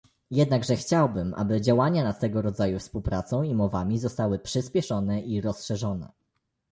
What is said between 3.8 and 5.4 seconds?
zostały przyspieszone